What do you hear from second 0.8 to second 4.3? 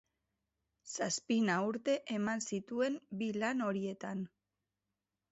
Zazpina urte eman zituen bi lan horietan.